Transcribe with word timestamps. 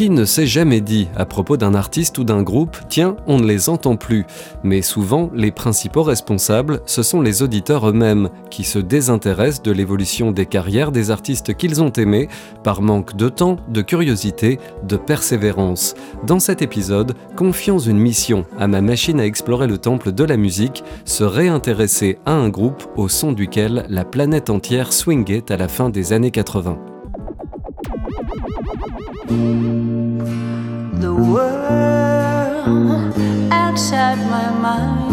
Qui 0.00 0.08
ne 0.08 0.24
s'est 0.24 0.46
jamais 0.46 0.80
dit 0.80 1.08
à 1.14 1.26
propos 1.26 1.58
d'un 1.58 1.74
artiste 1.74 2.16
ou 2.16 2.24
d'un 2.24 2.42
groupe, 2.42 2.78
tiens, 2.88 3.16
on 3.26 3.38
ne 3.38 3.46
les 3.46 3.68
entend 3.68 3.96
plus 3.96 4.24
Mais 4.62 4.80
souvent, 4.80 5.28
les 5.34 5.50
principaux 5.50 6.02
responsables, 6.02 6.80
ce 6.86 7.02
sont 7.02 7.20
les 7.20 7.42
auditeurs 7.42 7.86
eux-mêmes, 7.86 8.30
qui 8.50 8.64
se 8.64 8.78
désintéressent 8.78 9.62
de 9.62 9.72
l'évolution 9.72 10.32
des 10.32 10.46
carrières 10.46 10.90
des 10.90 11.10
artistes 11.10 11.54
qu'ils 11.54 11.82
ont 11.82 11.92
aimés, 11.92 12.28
par 12.64 12.80
manque 12.80 13.14
de 13.14 13.28
temps, 13.28 13.56
de 13.68 13.82
curiosité, 13.82 14.58
de 14.88 14.96
persévérance. 14.96 15.92
Dans 16.26 16.40
cet 16.40 16.62
épisode, 16.62 17.12
confions 17.36 17.78
une 17.78 17.98
mission 17.98 18.46
à 18.58 18.68
ma 18.68 18.80
machine 18.80 19.20
à 19.20 19.26
explorer 19.26 19.66
le 19.66 19.76
temple 19.76 20.12
de 20.12 20.24
la 20.24 20.38
musique, 20.38 20.82
se 21.04 21.24
réintéresser 21.24 22.16
à 22.24 22.32
un 22.32 22.48
groupe 22.48 22.84
au 22.96 23.10
son 23.10 23.32
duquel 23.32 23.84
la 23.90 24.06
planète 24.06 24.48
entière 24.48 24.94
swingait 24.94 25.52
à 25.52 25.58
la 25.58 25.68
fin 25.68 25.90
des 25.90 26.14
années 26.14 26.30
80. 26.30 26.89
The 29.30 31.14
world 31.14 33.14
outside 33.52 34.18
my 34.28 34.50
mind 34.50 35.12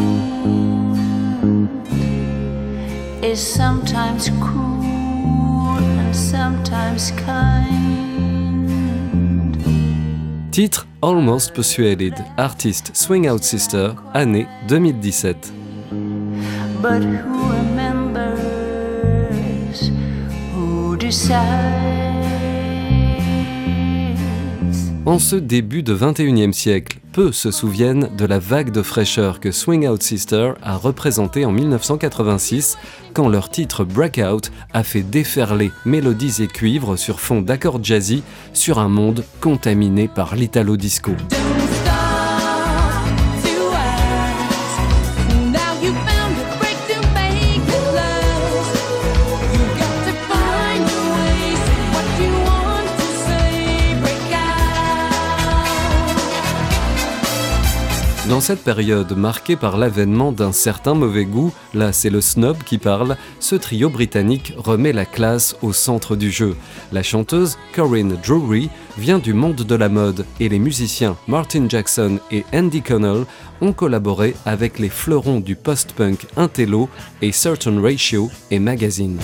is 3.24 3.40
sometimes 3.40 4.32
cruel 4.42 5.78
and 5.78 6.16
sometimes 6.16 7.12
kind. 7.12 7.68
Titre 10.52 10.82
Almost 11.04 11.54
Persuaded, 11.54 12.16
artiste 12.40 12.96
Swing 12.96 13.28
Out 13.28 13.44
Sister, 13.44 13.96
année 14.16 14.48
2017. 14.68 15.54
But 16.82 17.04
who 17.04 17.52
remembers? 17.52 18.40
Who 20.56 20.98
decides? 20.98 22.07
En 25.08 25.20
ce 25.20 25.38
début 25.38 25.84
de 25.84 25.96
21e 25.96 26.52
siècle, 26.52 27.00
peu 27.14 27.32
se 27.32 27.50
souviennent 27.50 28.10
de 28.18 28.26
la 28.26 28.40
vague 28.40 28.72
de 28.72 28.82
fraîcheur 28.82 29.40
que 29.40 29.54
Swing 29.54 29.88
Out 29.88 30.04
Sister 30.04 30.52
a 30.62 30.76
représentée 30.76 31.46
en 31.46 31.52
1986 31.54 32.78
quand 33.14 33.30
leur 33.30 33.50
titre 33.50 33.86
Breakout 33.86 34.52
a 34.74 34.84
fait 34.84 35.04
déferler 35.04 35.72
mélodies 35.86 36.44
et 36.44 36.48
cuivres 36.48 37.00
sur 37.00 37.22
fond 37.22 37.42
d'accords 37.42 37.82
jazzy 37.82 38.22
sur 38.52 38.80
un 38.80 38.90
monde 38.90 39.24
contaminé 39.40 40.10
par 40.10 40.36
l'italo 40.36 40.76
Dans 58.30 58.42
cette 58.42 58.64
période 58.64 59.16
marquée 59.16 59.56
par 59.56 59.78
l'avènement 59.78 60.34
d'un 60.34 60.52
certain 60.52 60.94
mauvais 60.94 61.24
goût, 61.24 61.54
là 61.74 61.94
c'est 61.94 62.10
le 62.10 62.20
snob 62.20 62.58
qui 62.66 62.78
parle, 62.78 63.16
ce 63.40 63.56
trio 63.56 63.90
britannique 63.90 64.54
remet 64.58 64.92
la 64.92 65.06
classe 65.06 65.56
au 65.62 65.72
centre 65.72 66.18
du 66.18 66.30
jeu. 66.30 66.58
La 66.92 67.04
chanteuse 67.04 67.58
Corinne 67.74 68.18
Drury 68.22 68.70
vient 68.98 69.20
du 69.20 69.34
monde 69.34 69.56
de 69.56 69.76
la 69.76 69.88
mode 69.88 70.26
et 70.42 70.50
les 70.50 70.60
musiciens 70.60 71.16
Martin 71.30 71.70
Jackson 71.70 72.20
et 72.30 72.44
Andy 72.54 72.82
Connell 72.82 73.24
ont 73.62 73.72
collaboré 73.72 74.36
avec 74.46 74.78
les 74.78 74.90
fleurons 74.90 75.40
du 75.40 75.56
post-punk 75.56 76.26
Intello 76.36 76.90
et 77.22 77.32
Certain 77.32 77.82
Ratio 77.82 78.30
et 78.52 78.60
Magazine. 78.60 79.20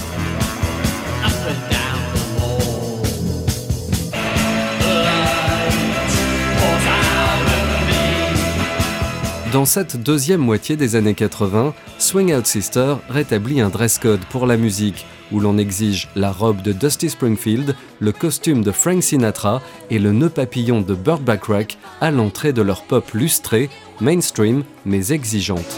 Dans 9.53 9.65
cette 9.65 10.01
deuxième 10.01 10.41
moitié 10.41 10.75
des 10.77 10.95
années 10.95 11.13
80, 11.13 11.75
Swing 11.99 12.33
Out 12.33 12.47
Sister 12.47 12.95
rétablit 13.07 13.61
un 13.61 13.69
dress 13.69 13.99
code 13.99 14.25
pour 14.31 14.47
la 14.47 14.57
musique, 14.57 15.05
où 15.31 15.39
l'on 15.39 15.59
exige 15.59 16.09
la 16.15 16.31
robe 16.31 16.63
de 16.63 16.71
Dusty 16.71 17.07
Springfield, 17.11 17.75
le 17.99 18.11
costume 18.11 18.63
de 18.63 18.71
Frank 18.71 19.03
Sinatra 19.03 19.61
et 19.91 19.99
le 19.99 20.11
nœud 20.11 20.31
papillon 20.31 20.81
de 20.81 20.95
Burt 20.95 21.21
Bacharach 21.21 21.77
à 22.01 22.09
l'entrée 22.09 22.51
de 22.51 22.63
leur 22.63 22.81
pop 22.81 23.11
lustrée, 23.13 23.69
mainstream 24.01 24.63
mais 24.85 25.11
exigeante. 25.11 25.77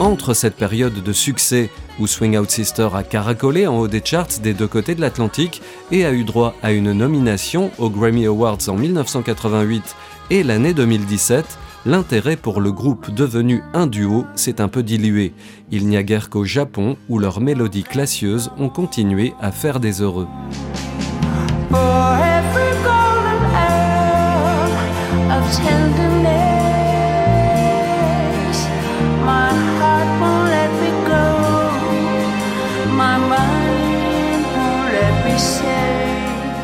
Entre 0.00 0.34
cette 0.34 0.56
période 0.56 1.04
de 1.04 1.12
succès 1.12 1.70
où 1.98 2.06
Swing 2.06 2.36
Out 2.36 2.50
Sister 2.50 2.88
a 2.94 3.02
caracolé 3.02 3.66
en 3.66 3.78
haut 3.78 3.88
des 3.88 4.02
charts 4.04 4.40
des 4.42 4.54
deux 4.54 4.66
côtés 4.66 4.94
de 4.94 5.00
l'Atlantique 5.00 5.62
et 5.90 6.04
a 6.04 6.12
eu 6.12 6.24
droit 6.24 6.54
à 6.62 6.72
une 6.72 6.92
nomination 6.92 7.70
aux 7.78 7.90
Grammy 7.90 8.26
Awards 8.26 8.68
en 8.68 8.74
1988 8.74 9.96
et 10.30 10.42
l'année 10.42 10.74
2017, 10.74 11.58
l'intérêt 11.86 12.36
pour 12.36 12.60
le 12.60 12.72
groupe 12.72 13.10
devenu 13.10 13.62
un 13.74 13.86
duo 13.86 14.26
s'est 14.34 14.60
un 14.60 14.68
peu 14.68 14.82
dilué. 14.82 15.32
Il 15.70 15.86
n'y 15.86 15.96
a 15.96 16.02
guère 16.02 16.30
qu'au 16.30 16.44
Japon 16.44 16.96
où 17.08 17.18
leurs 17.18 17.40
mélodies 17.40 17.84
classieuses 17.84 18.50
ont 18.58 18.68
continué 18.68 19.34
à 19.40 19.52
faire 19.52 19.80
des 19.80 20.02
heureux. 20.02 20.26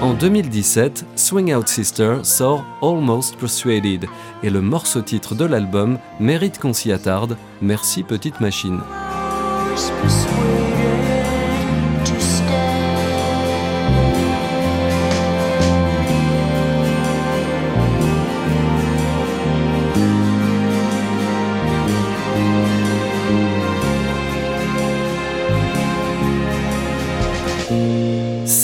En 0.04 0.12
2017, 0.12 1.06
Swing 1.16 1.54
Out 1.54 1.66
Sister 1.66 2.19
sort 2.25 2.62
Almost 2.82 3.38
Persuaded 3.38 4.04
et 4.42 4.50
le 4.50 4.60
morceau 4.60 5.00
titre 5.00 5.34
de 5.34 5.47
l'album 5.47 5.98
mérite 6.20 6.59
qu'on 6.59 6.75
s'y 6.75 6.92
attarde. 6.92 7.38
Merci 7.62 8.03
petite 8.03 8.38
machine. 8.38 8.81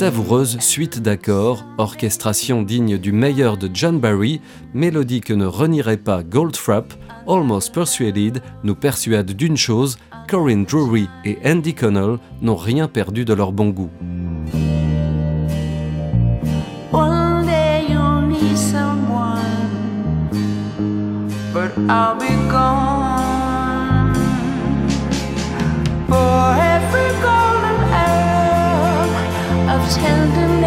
savoureuse 0.01 0.59
suite 0.61 1.03
d'accords, 1.03 1.67
orchestration 1.77 2.63
digne 2.63 2.97
du 2.97 3.13
meilleur 3.13 3.59
de 3.59 3.69
John 3.71 4.01
Barry, 4.01 4.41
mélodie 4.73 5.21
que 5.21 5.35
ne 5.35 5.45
renierait 5.45 5.99
pas 5.99 6.23
Goldfrapp, 6.23 6.95
Almost 7.29 7.75
Persuaded 7.75 8.43
nous 8.65 8.75
persuade 8.75 9.33
d'une 9.33 9.59
chose, 9.59 9.99
Corinne 10.27 10.65
Drury 10.65 11.07
et 11.27 11.37
Andy 11.45 11.75
Connell 11.75 12.17
n'ont 12.41 12.57
rien 12.57 12.89
perdu 12.89 13.27
de 13.27 13.35
leur 13.35 13.53
bon 13.53 13.69
goût. 13.69 13.91
tell 29.91 30.29
them 30.37 30.60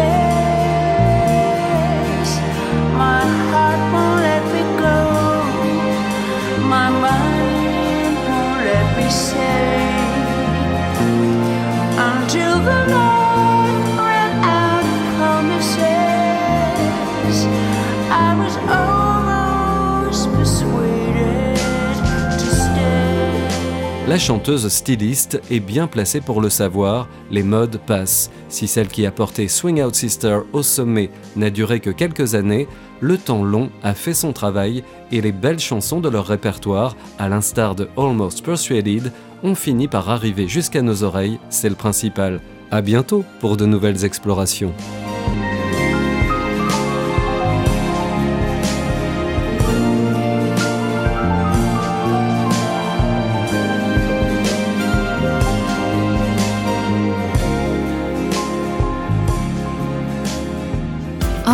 La 24.06 24.18
chanteuse 24.18 24.68
styliste 24.68 25.40
est 25.50 25.60
bien 25.60 25.86
placée 25.86 26.20
pour 26.20 26.42
le 26.42 26.50
savoir, 26.50 27.08
les 27.30 27.42
modes 27.42 27.78
passent. 27.86 28.30
Si 28.50 28.68
celle 28.68 28.88
qui 28.88 29.06
a 29.06 29.10
porté 29.10 29.48
Swing 29.48 29.82
Out 29.82 29.94
Sister 29.94 30.40
au 30.52 30.62
sommet 30.62 31.08
n'a 31.36 31.48
duré 31.48 31.80
que 31.80 31.88
quelques 31.88 32.34
années, 32.34 32.68
le 33.00 33.16
temps 33.16 33.42
long 33.42 33.70
a 33.82 33.94
fait 33.94 34.12
son 34.12 34.34
travail 34.34 34.84
et 35.10 35.22
les 35.22 35.32
belles 35.32 35.58
chansons 35.58 36.00
de 36.00 36.10
leur 36.10 36.26
répertoire, 36.26 36.96
à 37.18 37.30
l'instar 37.30 37.74
de 37.74 37.88
Almost 37.96 38.44
Persuaded, 38.44 39.10
ont 39.42 39.54
fini 39.54 39.88
par 39.88 40.10
arriver 40.10 40.48
jusqu'à 40.48 40.82
nos 40.82 41.02
oreilles, 41.02 41.38
c'est 41.48 41.70
le 41.70 41.74
principal. 41.74 42.42
À 42.70 42.82
bientôt 42.82 43.24
pour 43.40 43.56
de 43.56 43.64
nouvelles 43.64 44.04
explorations. 44.04 44.74